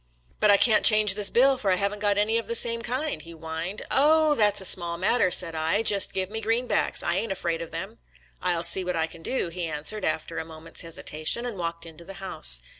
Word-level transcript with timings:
"But 0.39 0.49
I 0.49 0.57
can't 0.57 0.83
change 0.83 1.13
this 1.13 1.29
bill, 1.29 1.59
for 1.59 1.69
I 1.69 1.75
haven't 1.75 1.99
got 1.99 2.17
any 2.17 2.39
of 2.39 2.47
the 2.47 2.55
same 2.55 2.81
kind," 2.81 3.21
he 3.21 3.33
whined." 3.33 3.83
Oh! 3.91 4.33
that's 4.33 4.59
a 4.59 4.65
small 4.65 4.97
matter," 4.97 5.29
said 5.29 5.53
I; 5.53 5.83
"just 5.83 6.11
give 6.11 6.27
me 6.27 6.41
green 6.41 6.65
backs— 6.65 7.03
I 7.03 7.17
ain't 7.17 7.31
afraid 7.31 7.61
of 7.61 7.69
them."" 7.69 7.99
I'll 8.41 8.63
see 8.63 8.83
what 8.83 8.95
I 8.95 9.05
can 9.05 9.21
do," 9.21 9.49
he 9.49 9.67
answered, 9.67 10.03
after 10.03 10.39
a 10.39 10.43
moment's 10.43 10.81
hesita 10.81 11.27
tion, 11.27 11.45
and 11.45 11.55
walked 11.55 11.85
into 11.85 12.03
the 12.03 12.13
house. 12.15 12.61